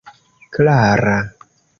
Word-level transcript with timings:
klara 0.55 1.17